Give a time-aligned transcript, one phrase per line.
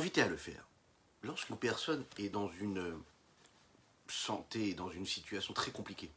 [0.00, 0.64] invité à le faire.
[1.22, 2.98] Lorsqu'une personne est dans une
[4.08, 6.10] santé, dans une situation très compliquée,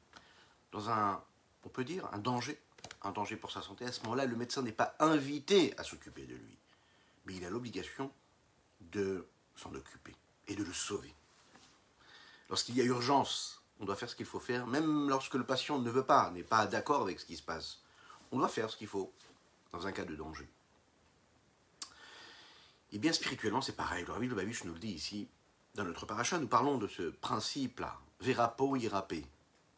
[0.71, 1.21] dans un,
[1.65, 2.57] on peut dire, un danger,
[3.01, 6.25] un danger pour sa santé, à ce moment-là, le médecin n'est pas invité à s'occuper
[6.25, 6.57] de lui,
[7.25, 8.09] mais il a l'obligation
[8.79, 9.27] de
[9.57, 10.15] s'en occuper
[10.47, 11.13] et de le sauver.
[12.49, 15.77] Lorsqu'il y a urgence, on doit faire ce qu'il faut faire, même lorsque le patient
[15.77, 17.81] ne veut pas, n'est pas d'accord avec ce qui se passe.
[18.31, 19.11] On doit faire ce qu'il faut
[19.73, 20.47] dans un cas de danger.
[22.93, 24.05] Et bien spirituellement, c'est pareil.
[24.05, 25.27] Le Rabbi Lubavitch nous le dit ici,
[25.73, 29.25] dans notre paracha, nous parlons de ce principe-là, verapo irapé,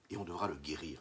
[0.10, 1.00] et on devra le guérir.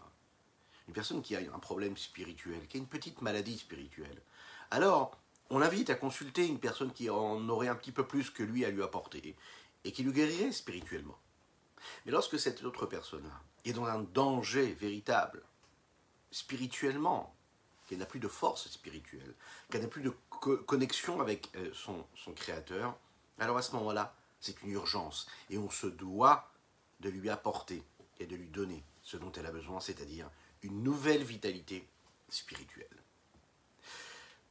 [0.87, 4.23] Une personne qui a un problème spirituel, qui a une petite maladie spirituelle,
[4.70, 5.19] alors
[5.51, 8.65] on l'invite à consulter une personne qui en aurait un petit peu plus que lui
[8.65, 9.34] à lui apporter,
[9.83, 11.19] et qui lui guérirait spirituellement.
[12.06, 15.42] Mais lorsque cette autre personne-là est dans un danger véritable,
[16.31, 17.34] spirituellement,
[17.87, 19.34] qu'elle n'a plus de force spirituelle,
[19.70, 20.15] qu'elle n'a plus de
[20.66, 22.97] connexion avec euh, son, créateur,
[23.38, 25.27] alors à ce moment-là, c'est une urgence.
[25.51, 26.51] Et on se doit
[27.00, 27.83] de lui apporter
[28.20, 30.31] et de lui donner ce dont elle a besoin, c'est-à-dire
[30.62, 31.86] une nouvelle vitalité
[32.28, 32.89] spirituelle.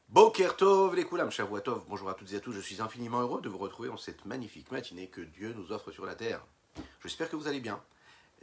[0.10, 3.42] Boker Tov, les Koulam, Shavuatov, bonjour à toutes et à tous, je suis infiniment heureux
[3.42, 6.46] de vous retrouver en cette magnifique matinée que Dieu nous offre sur la terre.
[7.02, 7.82] J'espère que vous allez bien.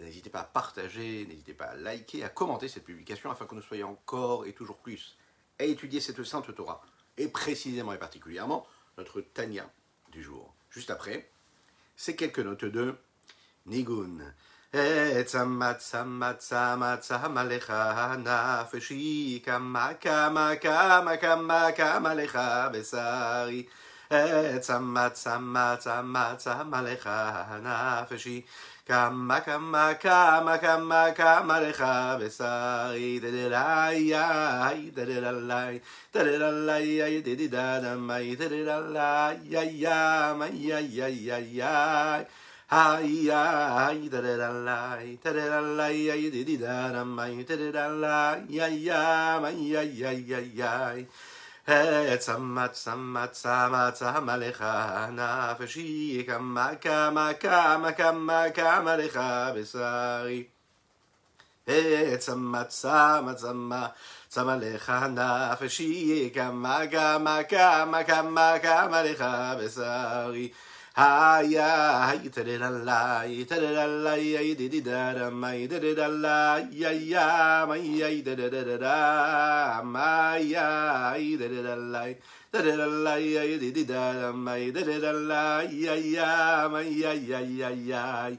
[0.00, 3.62] N'hésitez pas à partager, n'hésitez pas à liker, à commenter cette publication afin que nous
[3.62, 5.16] soyons encore et toujours plus
[5.58, 6.80] à étudier cette sainte Torah,
[7.18, 9.70] et précisément et particulièrement notre Tanya
[10.10, 10.54] du jour.
[10.70, 11.30] Juste après,
[11.96, 12.94] c'est quelques notes de
[13.66, 14.18] Nigun.
[28.90, 31.84] כמה כמה כמה כמה כמה לך
[32.20, 34.14] בשרי דדלי
[34.94, 35.78] דדלי
[36.14, 41.62] דדלי דדדמי דדלי ימי ימי
[42.70, 49.74] היי היי דדלי דדלי דדדמי דדלי ימי
[50.54, 51.04] ימי
[51.70, 54.64] עץ המצה מצה מצה מלאך
[55.12, 59.20] נפשי כמה כמה כמה כמה כמה לך
[59.56, 60.44] בשרי.
[61.66, 69.24] עץ המצה מצה מצה מלאך נפשי כמה כמה כמה כמה כמה לך
[69.60, 70.48] בשרי.
[70.94, 82.14] Haya, yitadidalla, yitadidalla, yidididada, my dididalla, ya ya, my ya, yidididada, my ya, yidididalla,
[82.52, 88.36] dididalla, ya yidididada, my dididalla, ya ya, my ya, ya, ya, ya.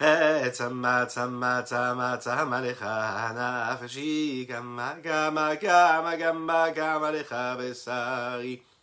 [0.00, 8.73] Eh, tama tama tama tama lecha nafshi kama kama kama kama kama lecha besari.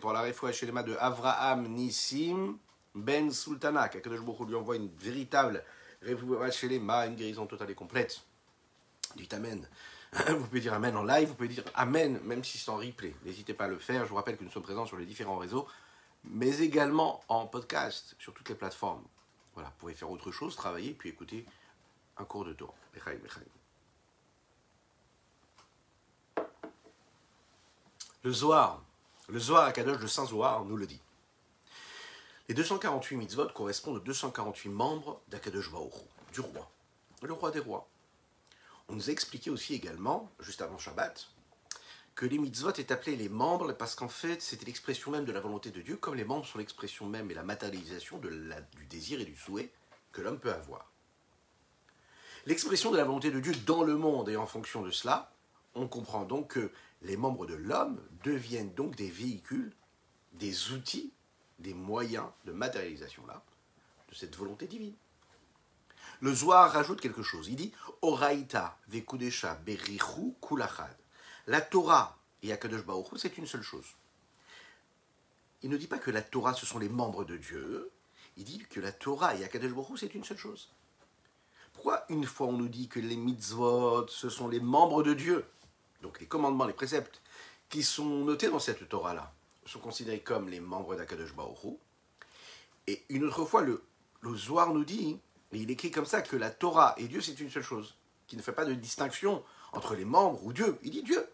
[0.00, 0.22] Pour la
[0.82, 2.56] de Avraham Nissim
[2.94, 3.88] Ben Sultana.
[3.88, 5.62] qu'Akadosh Baruch lui envoie une véritable
[6.02, 8.22] une guérison totale et complète
[9.16, 9.66] Dites Amen.
[10.12, 13.14] Vous pouvez dire Amen en live, vous pouvez dire Amen même si c'est en replay.
[13.24, 14.04] N'hésitez pas à le faire.
[14.04, 15.68] Je vous rappelle que nous sommes présents sur les différents réseaux,
[16.24, 19.04] mais également en podcast sur toutes les plateformes.
[19.54, 21.46] Voilà, vous pouvez faire autre chose, travailler, puis écouter
[22.16, 22.74] un cours de Torah.
[28.22, 28.82] Le Zohar,
[29.28, 31.00] le Zohar à Kadosh, le Saint Zohar, nous le dit.
[32.48, 35.94] Les 248 mitzvot correspondent aux 248 membres d'Akadosh Baruch
[36.32, 36.70] du roi,
[37.22, 37.88] le roi des rois.
[38.90, 41.28] On nous a expliqué aussi également, juste avant Shabbat,
[42.16, 45.38] que les mitzvot est appelé les membres parce qu'en fait c'était l'expression même de la
[45.38, 49.24] volonté de Dieu, comme les membres sont l'expression même et la matérialisation du désir et
[49.24, 49.70] du souhait
[50.10, 50.90] que l'homme peut avoir.
[52.46, 55.32] L'expression de la volonté de Dieu dans le monde et en fonction de cela,
[55.76, 56.72] on comprend donc que
[57.02, 59.72] les membres de l'homme deviennent donc des véhicules,
[60.32, 61.12] des outils,
[61.60, 64.96] des moyens de matérialisation de cette volonté divine.
[66.20, 67.48] Le Zohar rajoute quelque chose.
[67.48, 67.72] Il dit
[68.02, 70.94] Oraita vekudesha berichu kulachad.
[71.46, 73.86] La Torah et Akadosh Baruch c'est une seule chose.
[75.62, 77.90] Il ne dit pas que la Torah, ce sont les membres de Dieu.
[78.36, 80.70] Il dit que la Torah et Akadosh Baruch c'est une seule chose.
[81.72, 85.46] Pourquoi une fois on nous dit que les mitzvot, ce sont les membres de Dieu,
[86.02, 87.22] donc les commandements, les préceptes,
[87.70, 89.32] qui sont notés dans cette Torah-là,
[89.64, 91.78] sont considérés comme les membres d'Akadosh Baruch
[92.86, 93.82] Et une autre fois, le,
[94.20, 95.18] le Zohar nous dit
[95.58, 98.42] il écrit comme ça que la Torah et Dieu, c'est une seule chose, qui ne
[98.42, 99.42] fait pas de distinction
[99.72, 100.78] entre les membres ou Dieu.
[100.82, 101.26] Il dit Dieu.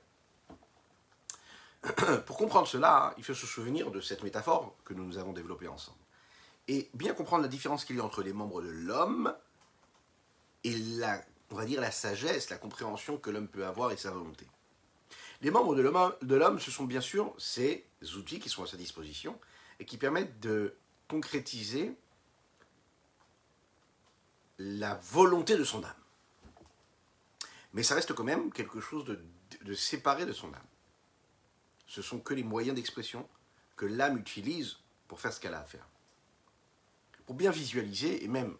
[2.26, 5.98] Pour comprendre cela, il faut se souvenir de cette métaphore que nous avons développée ensemble.
[6.68, 9.34] Et bien comprendre la différence qu'il y a entre les membres de l'homme
[10.64, 14.10] et la, on va dire, la sagesse, la compréhension que l'homme peut avoir et sa
[14.10, 14.46] volonté.
[15.42, 17.84] Les membres de l'homme, ce sont bien sûr ces
[18.16, 19.38] outils qui sont à sa disposition
[19.78, 20.74] et qui permettent de
[21.08, 21.94] concrétiser
[24.58, 25.92] la volonté de son âme.
[27.72, 29.22] Mais ça reste quand même quelque chose de,
[29.62, 30.66] de séparé de son âme.
[31.86, 33.28] Ce sont que les moyens d'expression
[33.76, 35.86] que l'âme utilise pour faire ce qu'elle a à faire.
[37.26, 38.56] Pour bien visualiser, et même,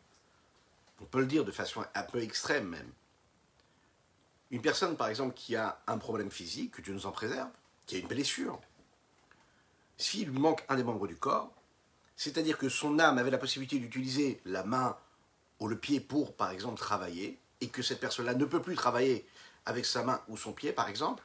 [1.01, 2.93] on peut le dire de façon un peu extrême même,
[4.51, 7.51] une personne, par exemple, qui a un problème physique, que Dieu nous en préserve,
[7.87, 8.61] qui a une blessure,
[9.97, 11.53] s'il lui manque un des membres du corps,
[12.17, 14.97] c'est-à-dire que son âme avait la possibilité d'utiliser la main
[15.59, 19.27] ou le pied pour, par exemple, travailler, et que cette personne-là ne peut plus travailler
[19.65, 21.25] avec sa main ou son pied, par exemple,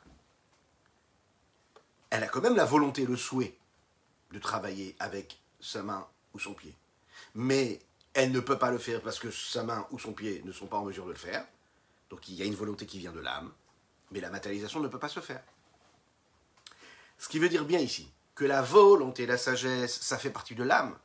[2.09, 3.57] elle a quand même la volonté, le souhait
[4.31, 6.75] de travailler avec sa main ou son pied.
[7.35, 7.79] Mais
[8.13, 10.67] elle ne peut pas le faire parce que sa main ou son pied ne sont
[10.67, 11.45] pas en mesure de le faire.
[12.09, 13.51] Donc il y a une volonté qui vient de l'âme,
[14.11, 15.43] mais la matérialisation ne peut pas se faire.
[17.17, 20.63] Ce qui veut dire bien ici que la volonté, la sagesse, ça fait partie de
[20.63, 20.97] l'âme,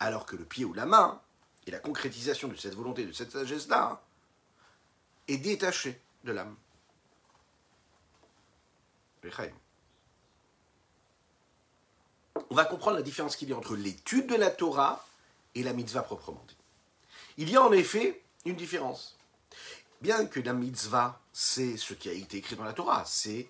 [0.00, 1.20] alors que le pied ou la main,
[1.66, 4.02] et la concrétisation de cette volonté, de cette sagesse-là,
[5.28, 6.56] est détaché de l'âme.
[12.50, 15.06] On va comprendre la différence qu'il y a entre l'étude de la Torah
[15.54, 16.56] et la mitzvah proprement dit.
[17.38, 19.16] Il y a en effet une différence
[20.00, 23.48] bien que la mitzvah, c'est ce qui a été écrit dans la Torah, c'est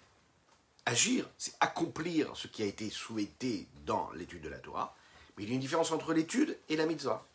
[0.87, 4.97] agir, c'est accomplir ce qui a été souhaité dans l'étude de la Torah,
[5.37, 7.27] mais il y a une différence entre l'étude et la mitzvah.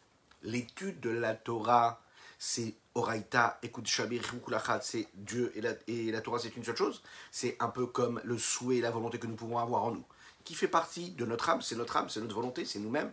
[0.43, 2.01] L'étude de la Torah,
[2.37, 4.23] c'est Oraita, écoute Shabir,
[4.81, 7.03] c'est Dieu et la, et la Torah, c'est une seule chose.
[7.31, 10.05] C'est un peu comme le souhait et la volonté que nous pouvons avoir en nous,
[10.43, 13.11] qui fait partie de notre âme, c'est notre âme, c'est notre volonté, c'est nous-mêmes.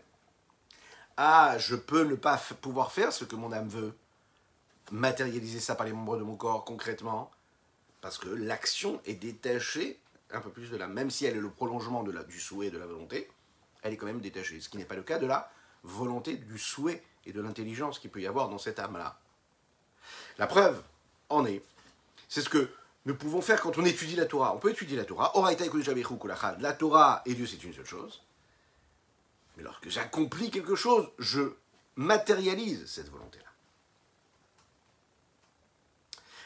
[1.17, 3.95] Ah, je peux ne pas pouvoir faire ce que mon âme veut,
[4.93, 7.31] matérialiser ça par les membres de mon corps concrètement,
[8.01, 9.99] parce que l'action est détachée
[10.31, 12.67] un peu plus de la, même si elle est le prolongement de la, du souhait
[12.67, 13.29] et de la volonté,
[13.83, 15.51] elle est quand même détachée, ce qui n'est pas le cas de la
[15.83, 19.19] volonté, du souhait et de l'intelligence qu'il peut y avoir dans cette âme-là.
[20.39, 20.83] La preuve
[21.29, 21.63] en est,
[22.29, 22.71] c'est ce que
[23.05, 24.55] nous pouvons faire quand on étudie la Torah.
[24.55, 25.33] On peut étudier la Torah.
[26.61, 28.23] La Torah et Dieu, c'est une seule chose.
[29.57, 31.53] Mais lorsque j'accomplis quelque chose, je
[31.97, 33.45] matérialise cette volonté-là.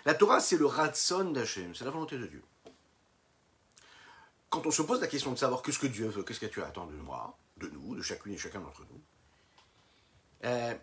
[0.04, 2.42] La Torah, c'est le ratson d'Hachem, c'est la volonté de Dieu.
[4.48, 6.62] Quand on se pose la question de savoir qu'est-ce que Dieu veut, qu'est-ce que tu
[6.62, 9.00] attends de moi, de nous, de chacune et chacun d'entre nous,
[10.44, 10.74] euh,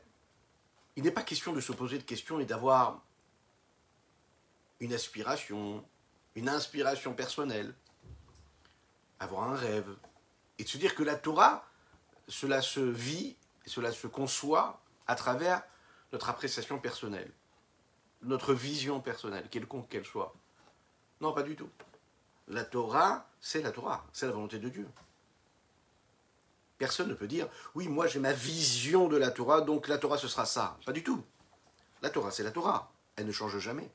[0.95, 3.01] il n'est pas question de se poser de questions et d'avoir
[4.79, 5.83] une aspiration,
[6.35, 7.73] une inspiration personnelle,
[9.19, 9.95] avoir un rêve,
[10.59, 11.67] et de se dire que la Torah,
[12.27, 15.63] cela se vit, cela se conçoit à travers
[16.11, 17.31] notre appréciation personnelle
[18.23, 20.33] notre vision personnelle, quelconque qu'elle soit.
[21.21, 21.69] Non, pas du tout.
[22.47, 24.87] La Torah, c'est la Torah, c'est la volonté de Dieu.
[26.77, 30.17] Personne ne peut dire, oui, moi j'ai ma vision de la Torah, donc la Torah
[30.17, 30.77] ce sera ça.
[30.85, 31.23] Pas du tout.
[32.01, 32.91] La Torah, c'est la Torah.
[33.15, 33.89] Elle ne change jamais.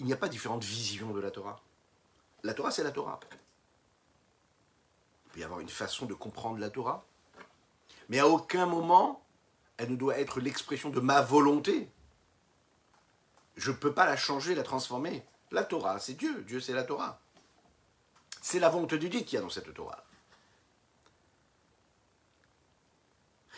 [0.00, 1.60] Il n'y a pas différentes visions de la Torah.
[2.42, 3.20] La Torah, c'est la Torah.
[5.26, 7.04] Il peut y avoir une façon de comprendre la Torah,
[8.08, 9.22] mais à aucun moment
[9.82, 11.90] elle ne doit être l'expression de ma volonté.
[13.56, 15.24] Je ne peux pas la changer, la transformer.
[15.50, 16.42] La Torah, c'est Dieu.
[16.44, 17.20] Dieu, c'est la Torah.
[18.40, 20.04] C'est la volonté de Dieu qu'il y a dans cette Torah.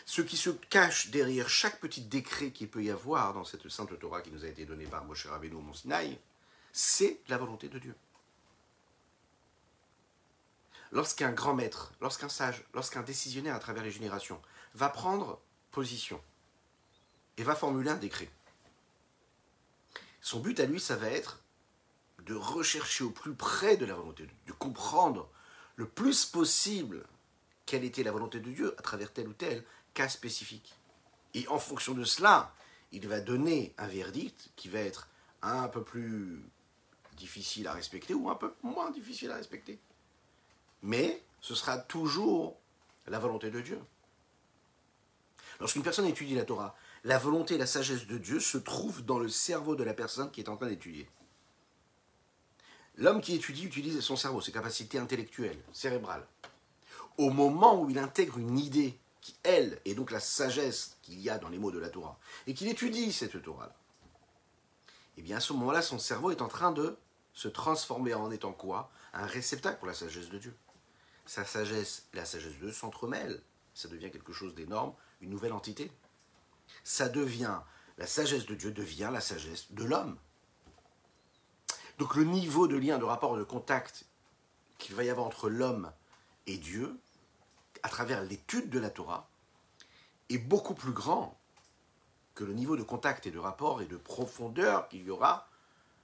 [0.07, 3.99] Ce qui se cache derrière chaque petit décret qu'il peut y avoir dans cette sainte
[3.99, 6.19] Torah qui nous a été donnée par Moshe Rabbeinu au Sinaï,
[6.73, 7.95] c'est la volonté de Dieu.
[10.93, 14.41] Lorsqu'un grand maître, lorsqu'un sage, lorsqu'un décisionnaire à travers les générations
[14.75, 16.21] va prendre position
[17.37, 18.31] et va formuler un décret.
[20.21, 21.41] Son but à lui, ça va être
[22.21, 25.29] de rechercher au plus près de la volonté de Dieu, de comprendre
[25.77, 27.05] le plus possible
[27.67, 30.75] quelle était la volonté de Dieu à travers tel ou tel cas spécifique.
[31.33, 32.53] Et en fonction de cela,
[32.93, 35.09] il va donner un verdict qui va être
[35.43, 36.43] un peu plus
[37.17, 39.79] difficile à respecter ou un peu moins difficile à respecter.
[40.83, 42.57] Mais ce sera toujours
[43.07, 43.81] la volonté de Dieu.
[45.61, 49.19] Lorsqu'une personne étudie la Torah, la volonté et la sagesse de Dieu se trouvent dans
[49.19, 51.09] le cerveau de la personne qui est en train d'étudier.
[52.97, 56.27] L'homme qui étudie utilise son cerveau, ses capacités intellectuelles, cérébrales.
[57.19, 61.31] Au moment où il intègre une idée qui, elle, est donc la sagesse qu'il y
[61.31, 63.75] a dans les mots de la Torah, et qu'il étudie cette Torah-là,
[65.17, 66.99] eh bien à ce moment-là, son cerveau est en train de
[67.33, 68.91] se transformer en étant quoi?
[69.15, 70.55] Un réceptacle pour la sagesse de Dieu.
[71.25, 73.43] Sa sagesse et la sagesse de Dieu s'entremêlent.
[73.73, 75.91] Ça devient quelque chose d'énorme, une nouvelle entité.
[76.83, 77.61] Ça devient,
[77.97, 80.19] la sagesse de Dieu devient la sagesse de l'homme.
[81.97, 84.05] Donc le niveau de lien, de rapport, de contact
[84.77, 85.91] qu'il va y avoir entre l'homme
[86.47, 87.01] et Dieu,
[87.85, 89.29] à travers l'étude de la Torah,
[90.31, 91.39] est beaucoup plus grand
[92.35, 95.47] que le niveau de contact et de rapport et de profondeur qu'il y aura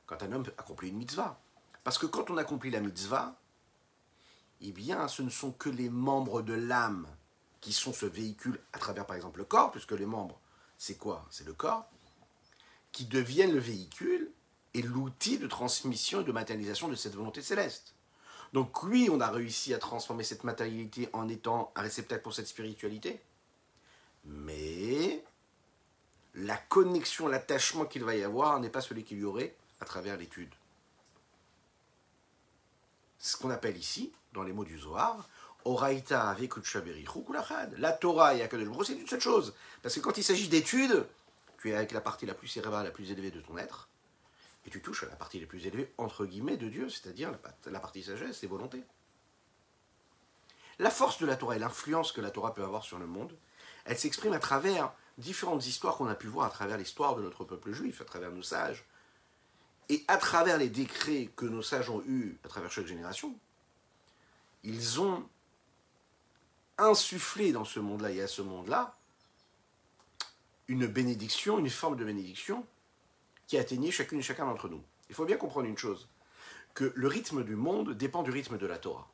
[0.07, 1.41] quand un homme accomplit une mitzvah.
[1.83, 3.35] Parce que quand on accomplit la mitzvah,
[4.61, 7.09] eh bien, ce ne sont que les membres de l'âme
[7.63, 10.39] qui sont ce véhicule à travers, par exemple, le corps, puisque les membres,
[10.77, 11.27] c'est quoi?
[11.31, 11.89] C'est le corps,
[12.93, 14.31] qui deviennent le véhicule
[14.75, 17.95] et l'outil de transmission et de matérialisation de cette volonté céleste.
[18.53, 22.49] Donc oui, on a réussi à transformer cette matérialité en étant un réceptacle pour cette
[22.49, 23.21] spiritualité,
[24.25, 25.23] mais
[26.35, 30.17] la connexion, l'attachement qu'il va y avoir n'est pas celui qu'il y aurait à travers
[30.17, 30.53] l'étude.
[33.19, 35.29] Ce qu'on appelle ici, dans les mots du Zohar,
[35.65, 36.35] Oraita
[37.77, 39.55] La Torah et Akadosh c'est une seule chose.
[39.83, 41.07] Parce que quand il s'agit d'études,
[41.61, 43.89] tu es avec la partie la plus cérébrale, la plus élevée de ton être,
[44.67, 47.33] et tu touches à la partie la plus élevée, entre guillemets, de Dieu, c'est-à-dire
[47.67, 48.83] la partie sagesse et volonté.
[50.79, 53.37] La force de la Torah et l'influence que la Torah peut avoir sur le monde,
[53.85, 57.45] elle s'exprime à travers différentes histoires qu'on a pu voir à travers l'histoire de notre
[57.45, 58.85] peuple juif, à travers nos sages,
[59.89, 63.37] et à travers les décrets que nos sages ont eus à travers chaque génération.
[64.63, 65.29] Ils ont
[66.79, 68.97] insufflé dans ce monde-là et à ce monde-là
[70.69, 72.65] une bénédiction, une forme de bénédiction
[73.51, 74.81] qui atteignait chacune et chacun d'entre nous.
[75.09, 76.07] Il faut bien comprendre une chose,
[76.73, 79.11] que le rythme du monde dépend du rythme de la Torah.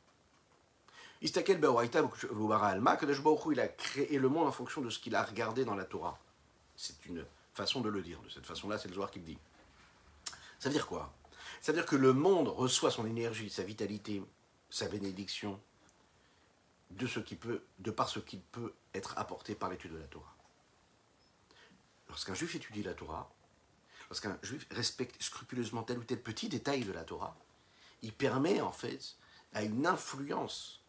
[1.23, 2.99] Istakel Alma,
[3.51, 6.19] il a créé le monde en fonction de ce qu'il a regardé dans la Torah.
[6.75, 7.25] C'est une
[7.55, 8.21] façon de le dire.
[8.21, 9.39] De cette façon-là, c'est le Zohar qui le dit.
[10.59, 11.11] Ça veut dire quoi?
[11.59, 14.21] Ça veut dire que le monde reçoit son énergie, sa vitalité,
[14.69, 15.59] sa bénédiction
[16.91, 20.05] de ce qui peut, de par ce qu'il peut être apporté par l'étude de la
[20.05, 20.35] Torah.
[22.07, 23.31] Lorsqu'un juif étudie la Torah,
[24.09, 27.35] lorsqu'un juif respecte scrupuleusement tel ou tel petit détail de la Torah,
[28.01, 29.15] il permet en fait
[29.53, 30.81] à une influence,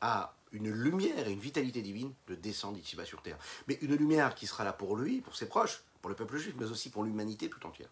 [0.00, 3.38] à une lumière et une vitalité divine de descendre ici-bas sur terre.
[3.66, 6.54] Mais une lumière qui sera là pour lui, pour ses proches, pour le peuple juif,
[6.58, 7.90] mais aussi pour l'humanité tout entière.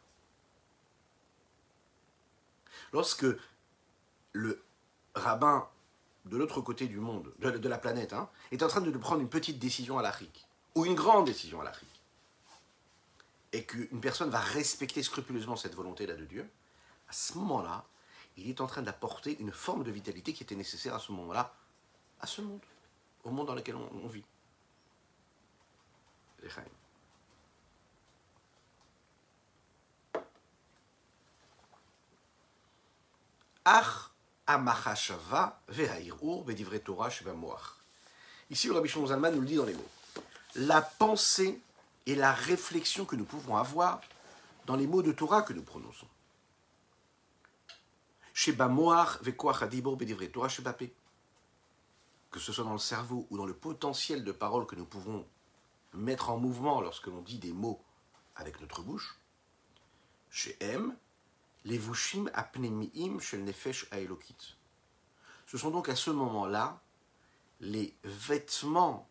[2.93, 3.27] Lorsque
[4.33, 4.63] le
[5.15, 5.69] rabbin
[6.27, 9.29] de l'autre côté du monde, de, la planète, hein, est en train de prendre une
[9.29, 11.96] petite décision à l'Afrique, ou une grande décision à l'Afrique,
[13.53, 16.51] et qu'une personne va respecter scrupuleusement cette volonté-là de Dieu,
[17.09, 17.85] à ce moment-là,
[18.37, 21.55] il est en train d'apporter une forme de vitalité qui était nécessaire à ce moment-là,
[22.21, 22.61] à ce monde,
[23.25, 24.25] au monde dans lequel on, vit.
[38.51, 39.89] Ici, le Rabbi Shimon Zalman nous le dit dans les mots.
[40.55, 41.61] La pensée
[42.07, 44.01] et la réflexion que nous pouvons avoir
[44.67, 46.09] dans les mots de Torah que nous prononçons.
[52.31, 55.27] Que ce soit dans le cerveau ou dans le potentiel de paroles que nous pouvons
[55.95, 57.83] mettre en mouvement lorsque l'on dit des mots
[58.37, 59.19] avec notre bouche.
[60.31, 60.95] Chez M,
[61.65, 61.81] les
[62.35, 64.57] apnemiim shel nefesh aelokit.
[65.47, 66.81] Ce sont donc à ce moment-là
[67.61, 69.09] les vêtements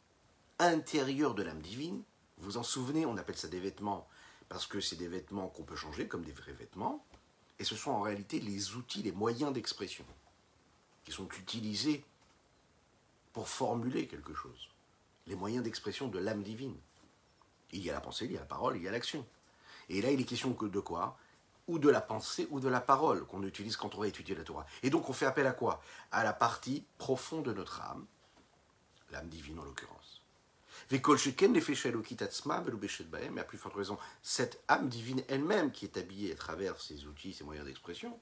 [0.59, 2.03] intérieurs de l'âme divine
[2.37, 4.07] vous vous en souvenez, on appelle ça des vêtements
[4.49, 7.05] parce que c'est des vêtements qu'on peut changer comme des vrais vêtements.
[7.59, 10.05] Et ce sont en réalité les outils, les moyens d'expression
[11.03, 12.03] qui sont utilisés
[13.31, 14.69] pour formuler quelque chose.
[15.27, 16.75] Les moyens d'expression de l'âme divine.
[17.71, 19.25] Il y a la pensée, il y a la parole, il y a l'action.
[19.89, 21.17] Et là, il est question de quoi?
[21.67, 24.43] Ou de la pensée ou de la parole qu'on utilise quand on va étudier la
[24.43, 24.65] Torah.
[24.83, 25.81] Et donc, on fait appel à quoi?
[26.11, 28.05] À la partie profonde de notre âme,
[29.11, 30.04] l'âme divine en l'occurrence.
[30.91, 31.01] Mais
[33.39, 37.33] à plus forte raison, cette âme divine elle-même qui est habillée à travers ses outils,
[37.33, 38.19] ses moyens d'expression,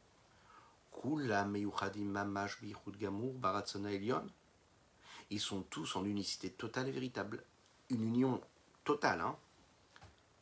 [5.30, 7.44] ils sont tous en unicité totale et véritable.
[7.90, 8.42] Une union
[8.84, 9.36] totale, hein,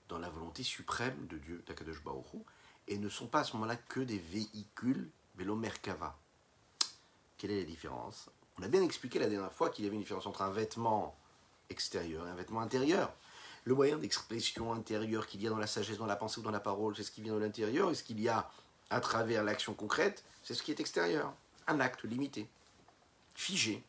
[0.10, 1.64] dans la volonté suprême de Dieu,
[2.88, 6.20] et ne sont pas à ce moment-là que des véhicules Merkava.
[7.38, 8.30] Quelle est la différence?
[8.60, 11.18] On a bien expliqué la dernière fois qu'il y avait une différence entre un vêtement
[11.72, 13.12] extérieur et un vêtement intérieur.
[13.64, 16.52] Le moyen d'expression intérieure qu'il y a dans la sagesse, dans la pensée ou dans
[16.52, 18.50] la parole, c'est ce qui vient de l'intérieur, et ce qu'il y a
[18.90, 21.34] à travers l'action concrète, c'est ce qui est extérieur.
[21.68, 22.50] Un acte limité,
[23.36, 23.84] figé.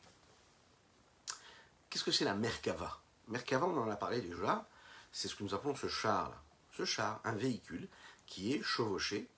[1.88, 3.00] Qu'est-ce que c'est la Merkava?
[3.28, 4.66] Merkava, on en a parlé déjà,
[5.10, 6.40] c'est ce que nous appelons ce char-là.
[6.76, 7.88] Ce char, un véhicule
[8.26, 9.28] qui est chevauché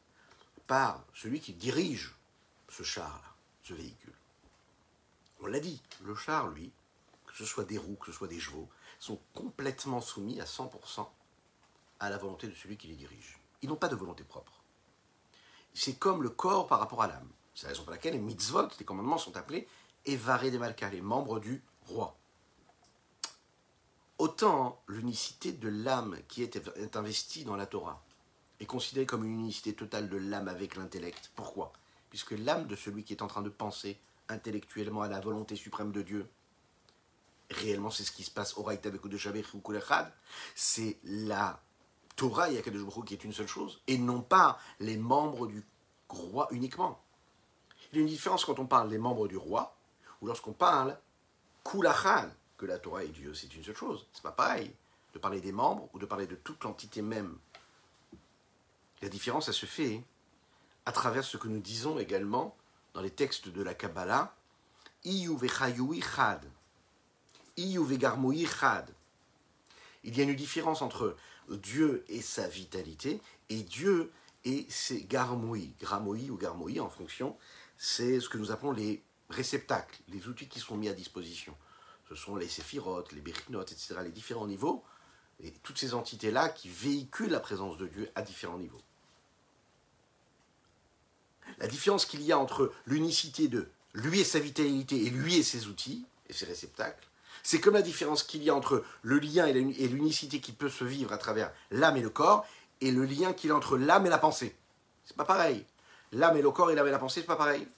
[0.66, 2.14] par celui qui dirige
[2.68, 4.14] ce char-là, ce véhicule.
[5.40, 6.72] On l'a dit, le char, lui,
[7.34, 8.68] que ce soit des roues, que ce soit des chevaux,
[9.00, 11.04] sont complètement soumis à 100%
[11.98, 13.40] à la volonté de celui qui les dirige.
[13.60, 14.62] Ils n'ont pas de volonté propre.
[15.72, 17.28] C'est comme le corps par rapport à l'âme.
[17.56, 19.66] C'est la raison pour laquelle les mitzvot, les commandements, sont appelés
[20.06, 22.16] Evaré des Malka, les membres du roi.
[24.18, 28.00] Autant l'unicité de l'âme qui est investie dans la Torah
[28.60, 31.32] est considérée comme une unicité totale de l'âme avec l'intellect.
[31.34, 31.72] Pourquoi?
[32.10, 33.98] Puisque l'âme de celui qui est en train de penser
[34.28, 36.28] intellectuellement à la volonté suprême de Dieu,
[37.50, 40.12] réellement c'est ce qui se passe au Raïta de ou Kulechad,
[40.54, 41.60] c'est la
[42.16, 45.64] Torah et Akadosh qui est une seule chose, et non pas les membres du
[46.08, 47.00] roi uniquement.
[47.92, 49.76] Il y a une différence quand on parle des membres du roi,
[50.20, 50.98] ou lorsqu'on parle
[51.64, 54.06] Kulachad, que la Torah est Dieu, c'est une seule chose.
[54.12, 54.74] C'est pas pareil
[55.12, 57.38] de parler des membres ou de parler de toute l'entité même.
[59.02, 60.02] La différence, elle se fait
[60.86, 62.56] à travers ce que nous disons également
[62.94, 64.34] dans les textes de la Kabbalah,
[65.04, 65.38] Iyu
[66.00, 66.44] chad.
[67.56, 67.70] Il
[70.16, 71.16] y a une différence entre
[71.48, 74.10] Dieu et sa vitalité et Dieu
[74.44, 75.74] et ses garmoui.
[75.80, 77.36] Gramoui ou garmoui en fonction,
[77.78, 81.56] c'est ce que nous appelons les réceptacles, les outils qui sont mis à disposition.
[82.08, 84.84] Ce sont les séphirotes, les béchinotes, etc., les différents niveaux,
[85.42, 88.82] et toutes ces entités-là qui véhiculent la présence de Dieu à différents niveaux.
[91.58, 95.42] La différence qu'il y a entre l'unicité de lui et sa vitalité et lui et
[95.42, 97.06] ses outils et ses réceptacles,
[97.44, 100.82] c'est comme la différence qu'il y a entre le lien et l'unicité qui peut se
[100.82, 102.46] vivre à travers l'âme et le corps
[102.80, 104.56] et le lien qu'il y a entre l'âme et la pensée.
[105.04, 105.64] C'est pas pareil.
[106.12, 107.68] L'âme et le corps et l'âme et la pensée, c'est pas pareil.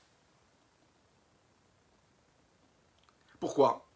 [3.41, 3.89] Pourquoi?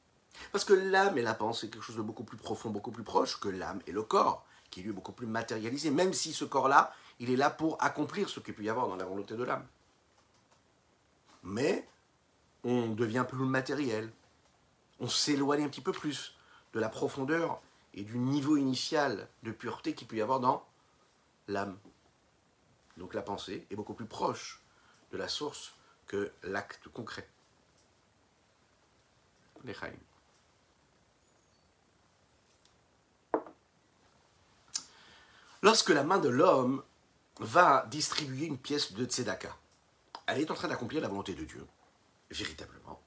[0.50, 3.04] Parce que l'âme et la pensée, c'est quelque chose de beaucoup plus profond, beaucoup plus
[3.04, 6.44] proche que l'âme et le corps, qui lui est beaucoup plus matérialisé, même si ce
[6.44, 9.44] corps-là, il est là pour accomplir ce qu'il peut y avoir dans la volonté de
[9.44, 9.66] l'âme.
[11.44, 11.86] Mais
[12.64, 14.12] on devient plus matériel,
[15.00, 16.36] on s'éloigne un petit peu plus
[16.72, 17.60] de la profondeur
[17.94, 20.64] et du niveau initial de pureté qu'il peut y avoir dans
[21.48, 21.78] l'âme.
[22.96, 24.62] Donc la pensée est beaucoup plus proche
[25.10, 25.74] de la source
[26.06, 27.28] que l'acte concret.
[35.62, 36.82] Lorsque la main de l'homme
[37.38, 39.54] va distribuer une pièce de tzedaka,
[40.26, 41.66] elle est en train d'accomplir la volonté de Dieu,
[42.30, 43.00] véritablement.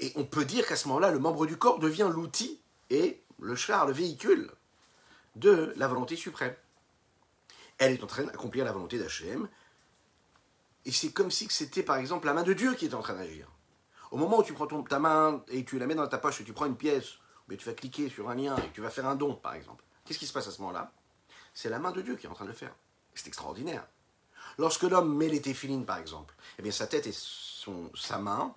[0.00, 2.58] Et on peut dire qu'à ce moment-là, le membre du corps devient l'outil
[2.88, 4.50] et le char, le véhicule
[5.36, 6.54] de la volonté suprême.
[7.78, 9.48] Elle est en train d'accomplir la volonté d'Hachem.
[10.86, 13.14] Et c'est comme si c'était par exemple la main de Dieu qui est en train
[13.14, 13.46] d'agir.
[14.10, 16.44] Au moment où tu prends ta main et tu la mets dans ta poche et
[16.44, 19.06] tu prends une pièce, mais tu vas cliquer sur un lien et tu vas faire
[19.06, 20.92] un don, par exemple, qu'est-ce qui se passe à ce moment-là?
[21.52, 22.74] C'est la main de Dieu qui est en train de le faire.
[23.14, 23.86] C'est extraordinaire.
[24.56, 28.54] Lorsque l'homme met les téphilines, par exemple, eh bien sa tête et son, sa main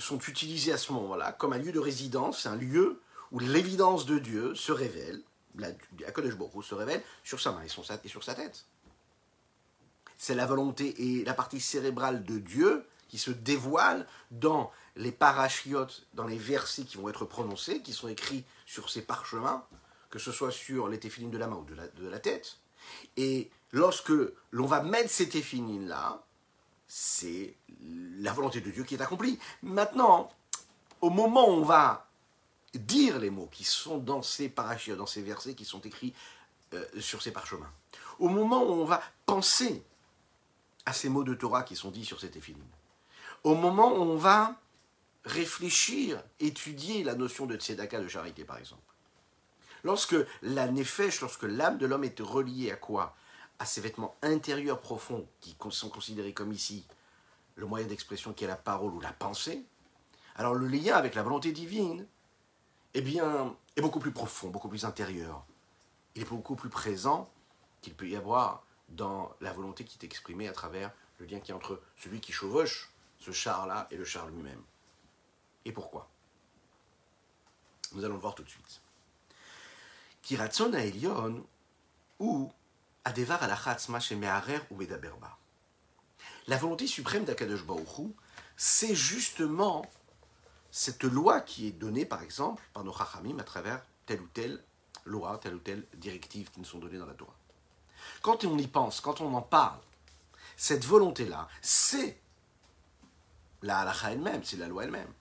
[0.00, 3.00] sont utilisés à ce moment-là comme un lieu de résidence, un lieu
[3.32, 5.22] où l'évidence de Dieu se révèle,
[5.56, 5.72] la
[6.12, 8.66] Kodesh se révèle sur sa main et, sur sa tête.
[10.16, 16.06] C'est la volonté et la partie cérébrale de Dieu qui se dévoile dans les parachiotes,
[16.14, 19.64] dans les versets qui vont être prononcés, qui sont écrits sur ces parchemins,
[20.10, 22.58] que ce soit sur les téphilines de la main ou de la, tête.
[23.16, 24.12] Et lorsque
[24.52, 26.24] l'on va mettre ces téphilines-là,
[26.92, 27.54] c'est
[28.18, 29.38] la volonté de Dieu qui est accomplie.
[29.62, 30.28] Maintenant,
[31.00, 32.08] au moment où on va
[32.74, 36.12] dire les mots qui sont dans ces parachutes, dans ces versets qui sont écrits
[36.74, 37.70] euh, sur ces parchemins,
[38.18, 39.84] au moment où on va penser
[40.84, 42.60] à ces mots de Torah qui sont dits sur cette éphiline,
[43.44, 44.56] au moment où on va
[45.24, 48.82] réfléchir, étudier la notion de tzedaka, de charité par exemple,
[49.84, 53.14] lorsque la nefesh, lorsque l'âme de l'homme est reliée à quoi?
[53.60, 56.84] À ces vêtements intérieurs profonds qui sont considérés comme ici
[57.56, 59.62] le moyen d'expression qui est la parole ou la pensée,
[60.34, 62.06] alors le lien avec la volonté divine,
[62.94, 65.44] eh bien, est beaucoup plus profond, beaucoup plus intérieur.
[66.14, 67.30] Il est beaucoup plus présent
[67.82, 71.50] qu'il peut y avoir dans la volonté qui est exprimée à travers le lien qui
[71.50, 74.62] est entre celui qui chevauche ce char-là et le char lui-même.
[75.66, 76.08] Et pourquoi?
[77.92, 78.80] Nous allons le voir tout de suite.
[80.22, 81.44] Kiratson Elion
[82.18, 82.50] ou
[83.04, 83.40] Adevar
[84.70, 84.78] ou
[86.46, 88.12] La volonté suprême d'Akadosh Baruch
[88.62, 89.86] c'est justement
[90.70, 94.62] cette loi qui est donnée, par exemple, par nos Chachamim à travers telle ou telle
[95.06, 97.34] loi, telle ou telle directive qui nous sont données dans la Torah.
[98.20, 99.80] Quand on y pense, quand on en parle,
[100.58, 102.20] cette volonté-là, c'est
[103.62, 105.12] la halacha elle-même, c'est la loi elle-même.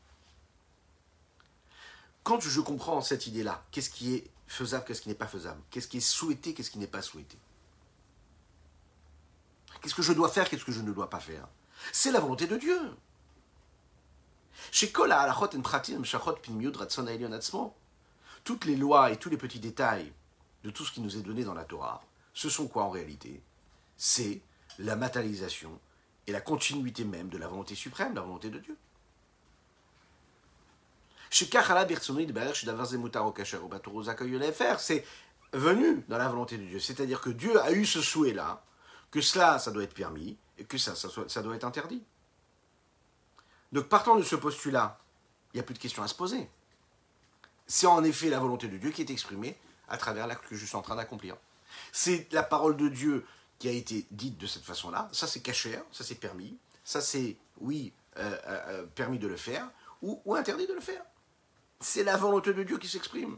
[2.23, 5.87] Quand je comprends cette idée-là, qu'est-ce qui est faisable, qu'est-ce qui n'est pas faisable, qu'est-ce
[5.87, 7.37] qui est souhaité, qu'est-ce qui n'est pas souhaité,
[9.81, 11.47] Qu'est-ce que je dois faire Qu'est-ce que je ne dois pas faire?
[11.91, 12.79] C'est la volonté de Dieu.
[18.43, 20.11] Toutes les lois et tous les petits détails
[20.63, 22.01] de tout ce qui nous est donné dans la Torah,
[22.33, 23.41] ce sont quoi en réalité?
[23.97, 24.41] C'est
[24.77, 25.79] la matérialisation
[26.27, 28.77] et la continuité même de la volonté suprême, la volonté de Dieu.
[31.31, 31.49] C'est
[35.53, 36.79] venu dans la volonté de Dieu.
[36.79, 38.63] C'est-à-dire que Dieu a eu ce souhait-là,
[39.11, 42.03] que cela, ça doit être permis, et que ça, ça, doit être interdit.
[43.71, 44.99] Donc partant de ce postulat,
[45.53, 46.49] il n'y a plus de questions à se poser.
[47.65, 50.65] C'est en effet la volonté de Dieu qui est exprimée à travers l'acte que je
[50.65, 51.37] suis en train d'accomplir.
[51.91, 53.25] C'est la parole de Dieu
[53.57, 55.09] qui a été dite de cette façon-là.
[55.11, 56.57] Ça, c'est caché, ça, c'est permis.
[56.83, 59.69] Ça, c'est, oui, euh, euh, euh, permis de le faire
[60.01, 61.03] ou interdit de le faire.
[61.79, 63.37] C'est la volonté de Dieu qui s'exprime.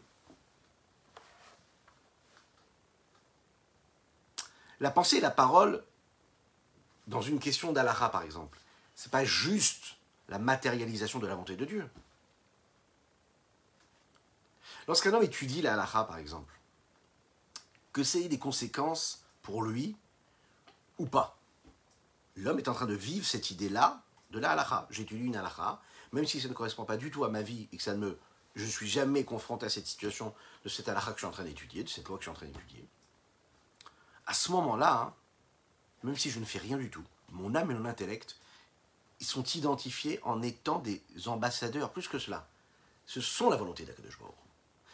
[4.81, 5.83] La pensée et la parole,
[7.05, 8.57] dans une question d'Alara par exemple,
[8.95, 11.87] c'est pas juste la matérialisation de la volonté de Dieu.
[14.87, 16.59] Lorsqu'un homme étudie la par exemple,
[17.93, 19.95] que c'est des conséquences pour lui
[20.97, 21.37] ou pas?
[22.35, 24.87] L'homme est en train de vivre cette idée-là de la.
[24.89, 25.79] J'étudie une halakha,
[26.11, 27.99] même si ça ne correspond pas du tout à ma vie et que ça ne
[27.99, 28.19] me,
[28.55, 31.31] je ne suis jamais confronté à cette situation de cette halakha que je suis en
[31.31, 32.87] train d'étudier, de cette loi que je suis en train d'étudier
[34.31, 35.13] à ce moment-là, hein,
[36.03, 38.37] même si je ne fais rien du tout, mon âme et mon intellect,
[39.19, 42.47] ils sont identifiés en étant des ambassadeurs, plus que cela.
[43.05, 44.17] Ce sont la volonté d'Akadosh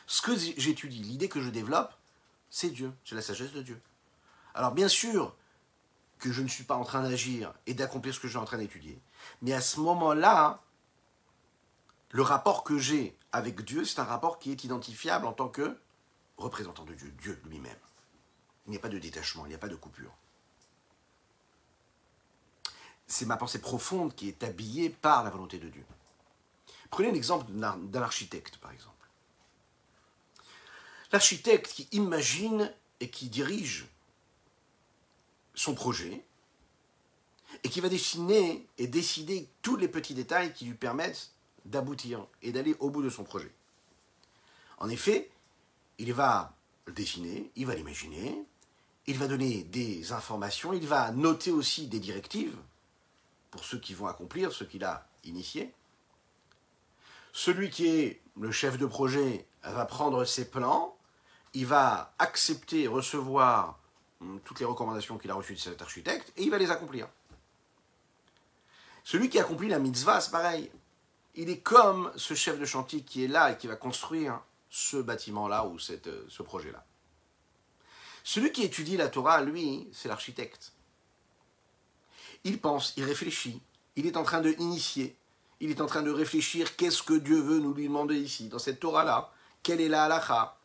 [0.07, 1.93] Ce que j'étudie, l'idée que je développe,
[2.49, 3.79] c'est Dieu, c'est la sagesse de Dieu.
[4.55, 5.35] Alors bien sûr
[6.17, 8.45] que je ne suis pas en train d'agir et d'accomplir ce que je suis en
[8.45, 8.99] train d'étudier,
[9.43, 10.63] mais à ce moment-là,
[12.09, 15.77] le rapport que j'ai avec Dieu, c'est un rapport qui est identifiable en tant que
[16.37, 17.77] représentant de Dieu, Dieu lui-même.
[18.67, 20.13] Il n'y a pas de détachement, il n'y a pas de coupure.
[23.07, 25.85] C'est ma pensée profonde qui est habillée par la volonté de Dieu.
[26.89, 28.93] Prenez l'exemple d'un architecte, par exemple.
[31.11, 33.87] L'architecte qui imagine et qui dirige
[35.55, 36.23] son projet
[37.63, 41.31] et qui va dessiner et décider tous les petits détails qui lui permettent
[41.63, 43.51] d'aboutir et d'aller au bout de son projet.
[44.79, 45.31] En effet,
[45.97, 46.53] il va
[46.85, 48.37] le dessiner, il va l'imaginer,
[49.07, 52.55] il va donner des informations, il va noter aussi des directives
[53.51, 55.73] pour ceux qui vont accomplir ce qu'il a initié.
[57.31, 60.97] Celui qui est le chef de projet va prendre ses plans,
[61.53, 63.79] il va accepter, recevoir
[64.21, 67.07] hum, toutes les recommandations qu'il a reçues de cet architecte et il va les accomplir.
[69.03, 70.69] Celui qui accomplit la mitzvah, c'est pareil.
[71.35, 74.97] Il est comme ce chef de chantier qui est là et qui va construire ce
[74.97, 76.83] bâtiment-là ou euh, ce projet-là.
[78.27, 80.73] Celui qui étudie la Torah, lui, c'est l'architecte.
[82.43, 83.61] Il pense, il réfléchit,
[83.95, 85.15] il est en train de initier,
[85.61, 88.59] il est en train de réfléchir qu'est-ce que Dieu veut nous lui demander ici, dans
[88.59, 89.31] cette Torah-là,
[89.63, 90.57] quelle est la halacha.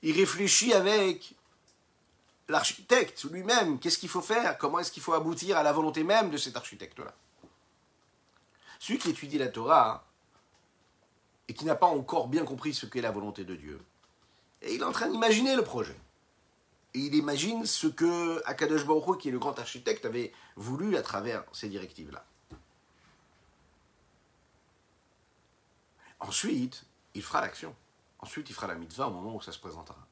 [0.00, 1.34] Il réfléchit avec
[2.48, 6.30] l'architecte lui-même, qu'est-ce qu'il faut faire, comment est-ce qu'il faut aboutir à la volonté même
[6.30, 7.14] de cet architecte-là?
[8.78, 10.06] Celui qui étudie la Torah
[11.48, 13.84] et qui n'a pas encore bien compris ce qu'est la volonté de Dieu,
[14.62, 15.96] et il est en train d'imaginer le projet.
[16.94, 21.02] Et il imagine ce que Akadosh Baruch qui est le grand architecte, avait voulu à
[21.02, 22.24] travers ces directives-là.
[26.20, 27.74] Ensuite, il fera l'action.
[28.18, 30.08] Ensuite, il fera la mitzvah au moment où ça se présentera.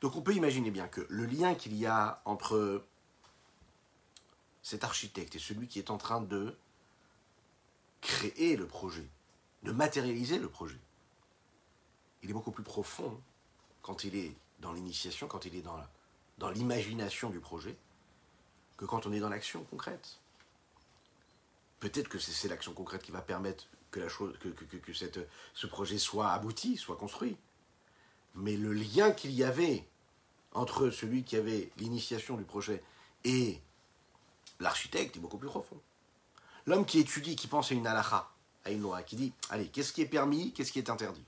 [0.00, 2.84] Donc on peut imaginer bien que le lien qu'il y a entre
[4.62, 6.56] cet architecte et celui qui est en train de
[8.00, 9.08] créer le projet,
[9.62, 10.78] de matérialiser le projet,
[12.24, 13.20] il est beaucoup plus profond
[13.82, 15.62] quand il est dans l'initiation, quand il est
[16.38, 17.76] dans, l'imagination du projet,
[18.78, 20.18] que quand on est dans l'action concrète.
[21.80, 24.48] Peut-être que c'est l'action concrète qui va permettre que, la chose, que,
[25.54, 27.36] ce projet soit abouti, soit construit.
[28.34, 29.86] Mais le lien qu'il y avait
[30.52, 32.82] entre celui qui avait l'initiation du projet
[33.24, 33.60] et
[34.60, 35.78] l'architecte est beaucoup plus profond.
[36.64, 38.30] L'homme qui étudie, qui pense à une halakha,
[38.64, 41.24] à une loi, qui dit, allez, qu'est-ce qui est permis, qu'est-ce qui est interdit?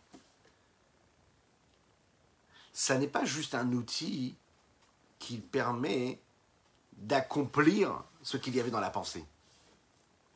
[2.77, 4.37] Ça n'est pas juste un outil
[5.19, 6.21] qui permet
[6.93, 9.25] d'accomplir ce qu'il y avait dans la pensée.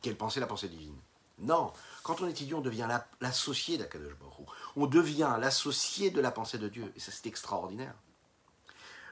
[0.00, 0.40] Quelle pensée?
[0.40, 0.96] La pensée divine.
[1.40, 1.70] Non,
[2.02, 2.88] quand on étudie, on devient
[3.20, 6.90] l'associé d'Akadosh Baruch On devient l'associé de la pensée de Dieu.
[6.96, 7.94] Et ça, c'est extraordinaire.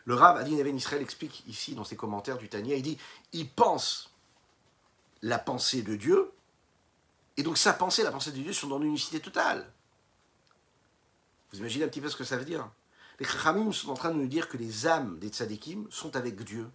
[0.06, 2.98] Le Rav Adin Even Israël explique ici, dans ses commentaires du Tania, il dit
[3.34, 4.10] il pense
[5.20, 6.32] la pensée de Dieu,
[7.36, 9.70] et donc sa pensée et la pensée de Dieu sont dans une unicité totale.
[11.52, 12.70] Vous imaginez un petit peu ce que ça veut dire?
[13.18, 16.42] Les Chachamim sont en train de nous dire que les âmes des tzadikim sont avec
[16.42, 16.70] Dieu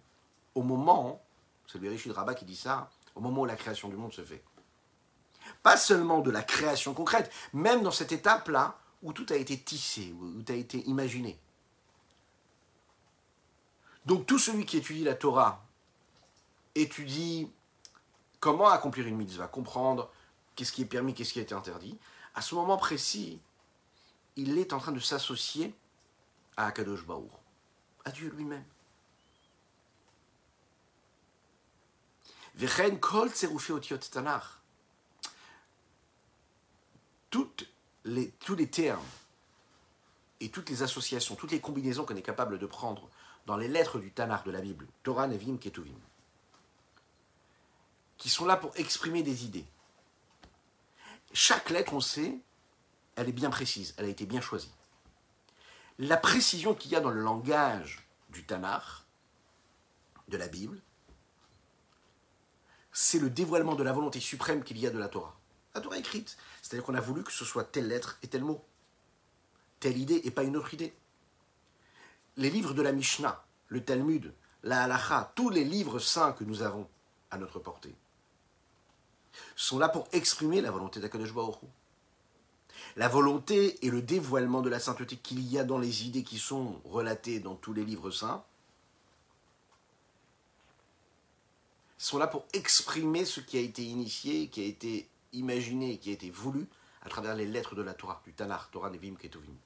[0.54, 1.24] au moment,
[1.66, 4.22] c'est le Bereshit Rabbah qui dit ça, au moment où la création du monde se
[4.22, 4.42] fait.
[5.62, 10.14] Pas seulement de la création concrète, même dans cette étape-là où tout a été tissé,
[10.18, 11.38] où tout a été imaginé.
[14.06, 15.64] Donc tout celui qui étudie la Torah
[16.74, 17.48] étudie
[18.40, 20.10] comment accomplir une mitzvah, comprendre
[20.54, 21.98] qu'est-ce qui est permis, qu'est-ce qui a été interdit.
[22.34, 23.40] À ce moment précis,
[24.36, 25.74] il est en train de s'associer
[26.56, 27.40] à Akadosh Baour,
[28.04, 28.64] à Dieu lui-même.
[32.56, 33.30] Vechen kol
[34.10, 34.60] tanach.
[37.30, 37.68] Toutes
[38.38, 39.06] tous les termes
[40.40, 43.08] et toutes les associations, toutes les combinaisons qu'on est capable de prendre
[43.46, 45.98] dans les lettres du Tanakh de la Bible, Torah, Nevim, Ketuvim,
[48.18, 49.64] qui sont là pour exprimer des idées.
[51.32, 52.38] Chaque lettre, on sait,
[53.16, 54.70] elle est bien précise, elle a été bien choisie.
[55.98, 58.82] La précision qu'il y a dans le langage du Tanakh,
[60.28, 60.80] de la Bible,
[62.92, 65.36] c'est le dévoilement de la volonté suprême qu'il y a de la Torah.
[65.74, 68.64] La Torah écrite, c'est-à-dire qu'on a voulu que ce soit telle lettre et tel mot,
[69.80, 70.94] telle idée et pas une autre idée.
[72.36, 76.62] Les livres de la Mishnah, le Talmud, la Halacha, tous les livres saints que nous
[76.62, 76.88] avons
[77.30, 77.94] à notre portée,
[79.56, 81.58] sont là pour exprimer la volonté d'Akadosh Baruch
[82.96, 86.38] La volonté et le dévoilement de la sainteté qu'il y a dans les idées qui
[86.38, 88.44] sont relatées dans tous les livres saints
[91.98, 96.12] sont là pour exprimer ce qui a été initié, qui a été imaginé, qui a
[96.12, 96.66] été voulu
[97.02, 99.56] à travers les lettres de la Torah, du Tanakh, Torah Nevim Ketuvim.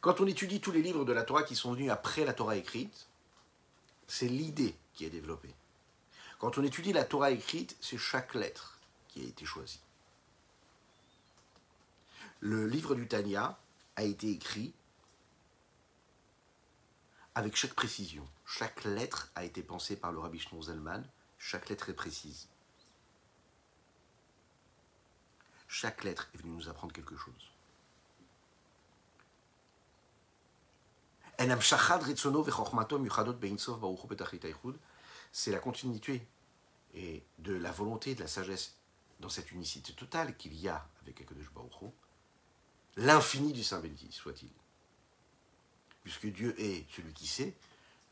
[0.00, 2.56] Quand on étudie tous les livres de la Torah qui sont venus après la Torah
[2.56, 3.06] écrite,
[4.06, 5.54] c'est l'idée qui est développée.
[6.38, 9.80] Quand on étudie la Torah écrite, c'est chaque lettre qui a été choisie.
[12.40, 13.58] Le livre du Tanya
[13.96, 14.72] a été écrit
[17.34, 18.26] avec chaque précision.
[18.46, 21.02] Chaque lettre a été pensée par le rabbi Shnon.
[21.38, 22.48] Chaque lettre est précise.
[25.68, 27.52] Chaque lettre est venue nous apprendre quelque chose.
[35.32, 36.26] C'est la continuité
[36.94, 38.74] et de la volonté, de la sagesse
[39.20, 41.92] dans cette unicité totale qu'il y a avec Akadosh Baruch
[42.96, 44.50] l'infini du Saint béni soit-il
[46.02, 47.54] puisque Dieu est celui qui sait,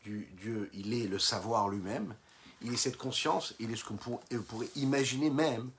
[0.05, 2.14] Dieu, il est le savoir lui-même,
[2.62, 5.71] il est cette conscience, il est ce qu'on pourrait imaginer même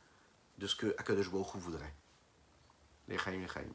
[0.57, 1.93] de ce que Akadosh Baruch voudrait.
[3.07, 3.71] Lechaim, lechaim.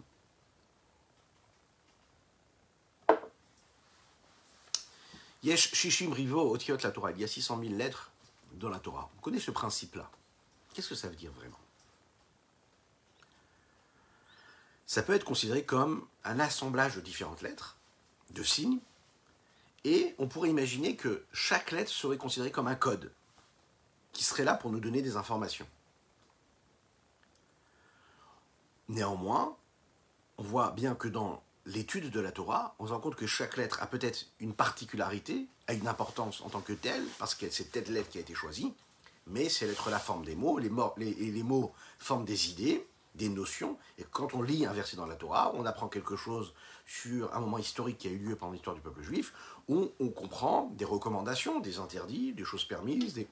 [5.43, 7.11] Yesh Shishim Rivo Otiot la Torah.
[7.13, 8.11] Il y a 600 000 lettres
[8.55, 9.11] dans la Torah.
[9.19, 10.11] On connaît ce principe-là.
[10.73, 11.59] Qu'est-ce que ça veut dire vraiment?
[14.94, 17.76] Ça peut être considéré comme un assemblage de différentes lettres
[18.30, 18.78] de signes,
[19.83, 23.11] et on pourrait imaginer que chaque lettre serait considérée comme un code,
[24.12, 25.66] qui serait là pour nous donner des informations.
[28.88, 29.57] Néanmoins,
[30.38, 33.57] on voit bien que dans l'étude de la Torah, on se rend compte que chaque
[33.57, 37.72] lettre a peut-être une particularité, a une importance en tant que telle, parce que c'est
[37.72, 38.72] telle lettre qui a été choisie,
[39.26, 43.79] mais ces lettres-là forment des mots, les, les, les mots forment des idées, des notions.
[43.98, 46.55] Et quand on lit un verset dans la Torah, on apprend quelque chose
[46.87, 49.33] sur un moment historique qui a eu lieu pendant l'histoire du peuple juif,
[49.68, 53.14] où on comprend des recommandations, des interdits, des choses permises.
[53.14, 53.29] Des...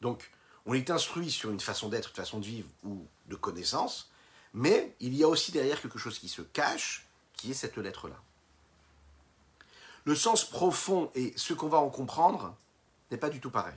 [0.00, 0.30] Donc,
[0.66, 4.10] on est instruit sur une façon d'être, une façon de vivre ou de connaissance,
[4.52, 8.20] mais il y a aussi derrière quelque chose qui se cache, qui est cette lettre-là.
[10.04, 12.56] Le sens profond et ce qu'on va en comprendre
[13.10, 13.74] n'est pas du tout pareil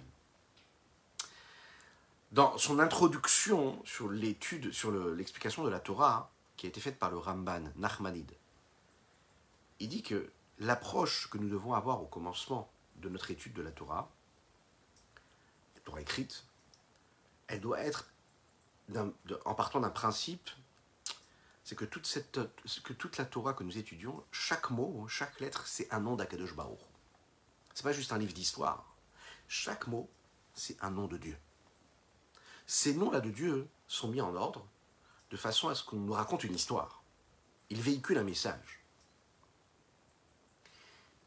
[2.36, 7.10] dans son introduction sur l'étude, sur l'explication de la Torah, qui a été faite par
[7.10, 8.34] le Ramban Nachmanide,
[9.80, 13.72] il dit que l'approche que nous devons avoir au commencement de notre étude de la
[13.72, 14.12] Torah,
[15.76, 16.44] la Torah écrite,
[17.48, 18.12] elle doit être
[19.46, 20.50] en partant d'un principe,
[21.64, 22.38] c'est que toute, cette,
[22.84, 26.54] que toute la Torah que nous étudions, chaque mot, chaque lettre, c'est un nom d'Akadosh
[26.54, 26.80] Baruch.
[27.74, 28.94] C'est pas juste un livre d'histoire.
[29.48, 30.10] Chaque mot,
[30.54, 31.38] c'est un nom de Dieu
[32.68, 34.66] ces noms-là de Dieu sont mis en ordre
[35.32, 37.04] de façon à ce qu'on nous raconte une histoire.
[37.70, 38.82] Ils véhiculent un message.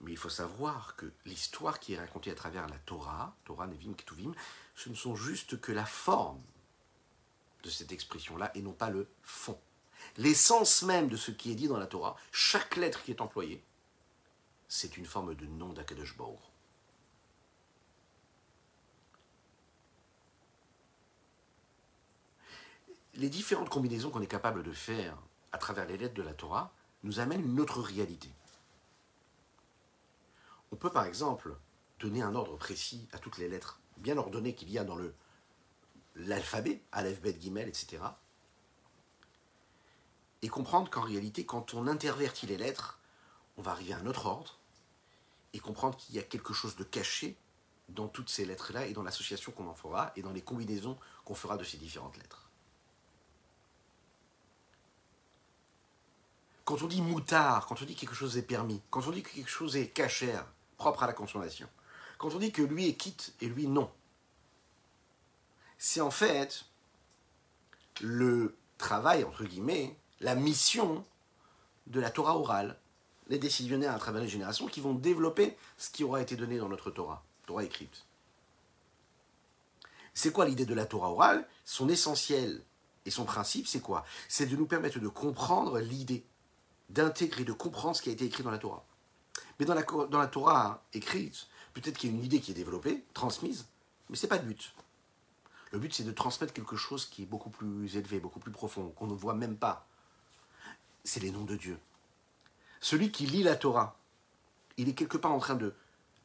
[0.01, 3.95] Mais il faut savoir que l'histoire qui est racontée à travers la Torah, Torah, Nevim,
[3.95, 4.33] Ketuvim,
[4.77, 6.41] ce ne sont juste que la forme
[7.65, 9.59] de cette expression-là et non pas le fond.
[10.17, 13.65] L'essence même de ce qui est dit dans la Torah, chaque lettre qui est employée,
[14.69, 16.17] c'est une forme de nom d'Akadosh
[23.19, 25.19] les différentes combinaisons qu'on est capable de faire
[25.51, 28.31] à travers les lettres de la Torah nous amène une autre réalité.
[30.71, 31.57] On peut par exemple
[31.99, 34.97] donner un ordre précis à toutes les lettres bien ordonnées qu'il y a dans
[36.15, 37.99] l'alphabet, Aleph, Bet, Gimel, etc.
[40.43, 43.01] Et comprendre qu'en réalité, quand on intervertit les lettres,
[43.57, 44.61] on va arriver à un autre ordre
[45.55, 47.37] et comprendre qu'il y a quelque chose de caché
[47.89, 51.35] dans toutes ces lettres-là et dans l'association qu'on en fera et dans les combinaisons qu'on
[51.35, 52.48] fera de ces différentes lettres.
[56.69, 59.23] Quand on dit moutard, quand on dit que quelque chose est permis, quand on dit
[59.23, 60.45] que quelque chose est cachère,
[60.77, 61.67] propre à la consommation,
[62.19, 63.91] quand on dit que lui est quitte et lui non,
[65.79, 66.67] c'est en fait
[68.03, 71.07] le travail, entre guillemets, la mission
[71.87, 72.79] de la Torah orale,
[73.29, 76.69] les décisionnaires à travers les générations qui vont développer ce qui aura été donné dans
[76.69, 78.05] notre Torah, Torah écrite.
[80.13, 81.49] C'est quoi l'idée de la Torah orale?
[81.65, 82.63] Son essentiel
[83.07, 84.05] et son principe, c'est quoi?
[84.29, 86.27] C'est de nous permettre de comprendre l'idée,
[86.89, 88.85] d'intégrer, de comprendre ce qui a été écrit dans la Torah.
[89.59, 93.67] Mais dans la, Torah écrite, peut-être qu'il y a une idée qui est développée, transmise,
[94.09, 94.73] mais ce n'est pas le but.
[95.73, 98.91] Le but, c'est de transmettre quelque chose qui est beaucoup plus élevé, beaucoup plus profond,
[98.91, 99.87] qu'on ne voit même pas.
[101.05, 101.79] C'est les noms de Dieu.
[102.81, 103.99] Celui qui lit la Torah,
[104.77, 105.75] il est quelque part en train de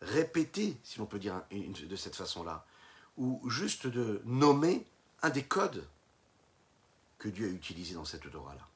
[0.01, 2.65] répéter, si l'on peut dire de cette façon-là,
[3.17, 4.85] ou juste de nommer
[5.21, 5.87] un des codes
[7.17, 8.67] que Dieu a utilisés dans cette Torah-là.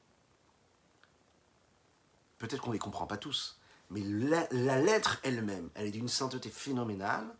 [2.38, 3.58] Peut-être qu'on ne les comprend pas tous,
[3.90, 7.34] mais la, lettre elle-même, elle est d'une sainteté phénoménale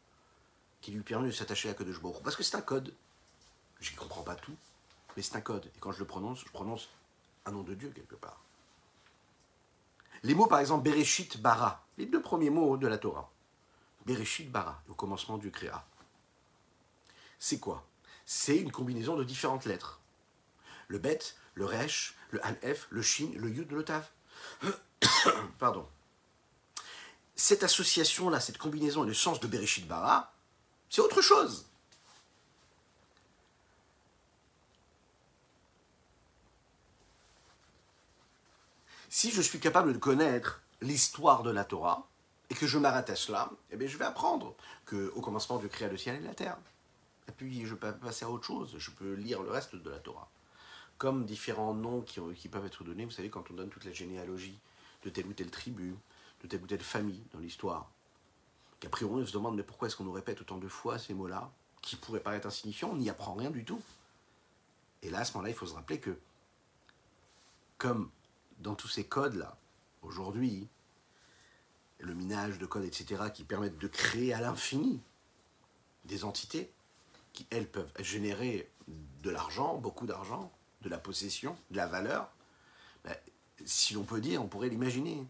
[0.81, 2.95] qui lui permet de s'attacher à Kadosh Baruch Parce que c'est un code.
[3.81, 4.57] Je ne comprends pas tout,
[5.17, 5.67] mais c'est un code.
[5.67, 6.89] Et quand je le prononce, je prononce
[7.47, 8.43] un nom de Dieu quelque part.
[10.23, 13.31] Les mots, par exemple, Bereshit, Bara, les deux premiers mots de la Torah.
[14.05, 15.85] Bereshit, Bara, au commencement du Créa.
[17.39, 17.87] C'est quoi?
[18.25, 20.01] C'est une combinaison de différentes lettres.
[20.89, 21.21] Le Bet,
[21.55, 24.09] le Resh, le Aleph, le Shin, le Yud, le Tav.
[25.59, 25.87] Pardon.
[27.35, 30.33] Cette association-là, cette combinaison et le sens de Bereshit Bara,
[30.91, 31.67] c'est autre chose.
[39.09, 42.07] Si je suis capable de connaître l'histoire de la Torah
[42.51, 45.89] et que je m'arrête à cela, eh bien, je vais apprendre qu'au commencement, Dieu créa
[45.89, 46.57] le ciel et la terre.
[47.29, 48.75] Et puis, je peux passer à autre chose.
[48.79, 50.29] Je peux lire le reste de la Torah.
[50.99, 53.93] Comme différents noms qui, qui peuvent être donnés, vous savez, quand on donne toute la
[53.93, 54.59] généalogie
[55.03, 55.95] de telle ou telle tribu,
[56.43, 57.91] de telle ou telle famille dans l'histoire,
[58.81, 61.15] qu'a priori on se demande mais pourquoi est-ce qu'on nous répète autant de fois ces
[61.15, 61.51] mots-là,
[61.83, 63.81] qui pourraient paraître insignifiants, on n'y apprend rien du tout.
[65.03, 66.19] Et là, à ce moment-là, il faut se rappeler que,
[67.77, 68.11] comme
[68.59, 69.57] dans tous ces codes-là,
[70.03, 70.69] aujourd'hui,
[72.01, 75.01] le minage de codes, etc., qui permettent de créer à l'infini
[76.05, 76.71] des entités
[77.33, 78.69] qui, elles, peuvent générer
[79.23, 82.31] de l'argent, beaucoup d'argent, de la possession, de la valeur,
[83.05, 83.15] ben,
[83.65, 85.27] si l'on peut dire, on pourrait l'imaginer,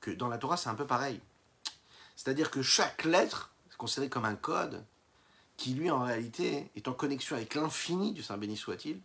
[0.00, 1.20] que dans la Torah, c'est un peu pareil.
[2.16, 4.84] C'est-à-dire que chaque lettre est considérée comme un code
[5.56, 9.00] qui, lui, en réalité, est en connexion avec l'infini du Saint béni soit-il,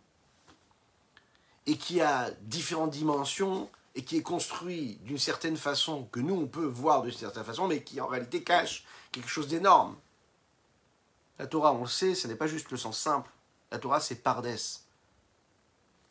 [1.66, 6.46] et qui a différentes dimensions et qui est construit d'une certaine façon, que nous on
[6.46, 9.96] peut voir d'une certaine façon, mais qui en réalité cache quelque chose d'énorme.
[11.38, 13.30] La Torah, on le sait, ce n'est pas juste le sens simple.
[13.70, 14.56] La Torah, c'est pardès.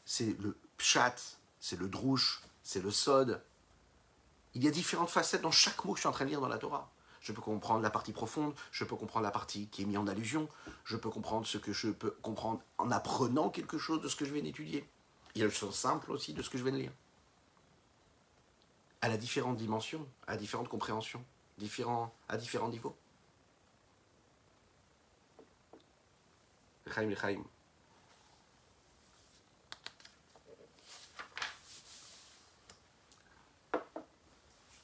[0.06, 1.15] C'est le pshat,
[1.60, 3.41] c'est le drouche, c'est le sod.
[4.56, 6.41] Il y a différentes facettes dans chaque mot que je suis en train de lire
[6.41, 6.89] dans la Torah.
[7.21, 10.08] Je peux comprendre la partie profonde, je peux comprendre la partie qui est mise en
[10.08, 10.49] allusion,
[10.84, 14.26] je peux comprendre ce que je peux comprendre en apprenant quelque chose de ce que
[14.26, 14.88] je viens d'étudier.
[15.36, 16.91] Il y a le sens simple aussi de ce que je viens de lire.
[19.02, 21.23] Elle a différentes dimensions, à différentes compréhensions,
[22.30, 22.95] à différents niveaux.
[26.93, 27.43] Chaim, Chaim.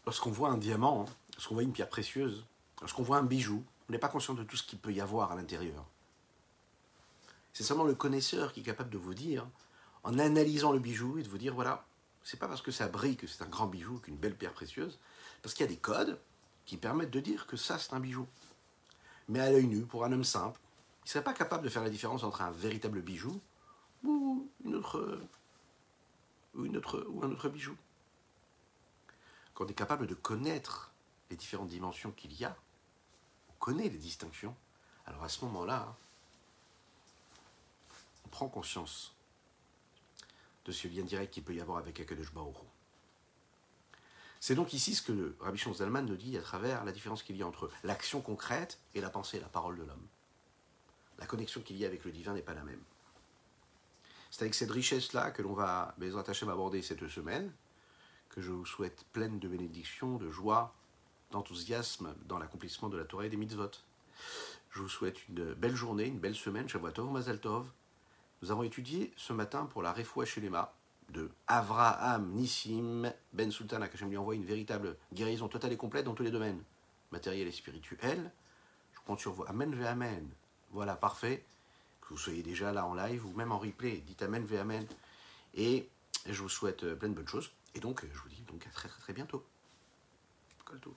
[0.09, 2.43] Lorsqu'on voit un diamant, lorsqu'on voit une pierre précieuse,
[2.81, 5.31] lorsqu'on voit un bijou, on n'est pas conscient de tout ce qu'il peut y avoir
[5.31, 5.85] à l'intérieur.
[7.53, 9.45] C'est seulement le connaisseur qui est capable de vous dire
[10.03, 11.85] en analysant le bijou et de vous dire voilà,
[12.23, 14.97] c'est pas parce que ça brille que c'est un grand bijou, qu'une belle pierre précieuse,
[15.43, 16.19] parce qu'il y a des codes
[16.65, 18.25] qui permettent de dire que ça c'est un bijou.
[19.27, 20.59] Mais à l'œil nu, pour un homme simple,
[21.03, 23.39] il ne serait pas capable de faire la différence entre un véritable bijou
[24.03, 25.19] ou, une ou, autre,
[26.55, 27.77] ou un autre bijou.
[29.59, 30.91] On est capable de connaître
[31.29, 32.55] les différentes dimensions qu'il y a,
[33.49, 34.55] on connaît les distinctions,
[35.05, 35.95] alors à ce moment-là,
[38.25, 39.13] on prend conscience
[40.65, 42.55] de ce lien direct qu'il peut y avoir avec Akadosh Baruch
[44.39, 47.43] C'est donc ici ce que Rabbi Zalman nous dit à travers la différence qu'il y
[47.43, 50.07] a entre l'action concrète et la pensée, la parole de l'homme.
[51.17, 52.83] La connexion qu'il y a avec le divin n'est pas la même.
[54.31, 57.51] C'est avec cette richesse-là que l'on va, Bezrat Hashem, aborder cette semaine,
[58.29, 60.73] que je vous souhaite pleine de bénédictions, de joie,
[61.31, 63.71] d'enthousiasme dans l'accomplissement de la Torah et des mitzvot.
[64.71, 67.67] Je vous souhaite une belle journée, une belle semaine, Shavuotov, Mazal Tov.
[68.41, 70.73] Nous avons étudié ce matin pour la Refoua Shelema
[71.09, 76.13] de Avraham Nissim Ben Sultan, que lui envoie une véritable guérison totale et complète dans
[76.13, 76.61] tous les domaines,
[77.11, 78.31] matériel et spirituel.
[78.93, 79.43] Je compte sur vous.
[79.47, 80.29] Amen, ve Amen.
[80.71, 81.43] Voilà, parfait.
[82.01, 84.03] Que vous soyez déjà là en live ou même en replay.
[84.05, 84.85] Dites Amen, ve Amen.
[85.55, 85.89] Et
[86.27, 87.51] je vous souhaite plein de bonnes choses.
[87.75, 89.45] Et donc, je vous dis donc à très très très bientôt.
[90.65, 90.95] Colto.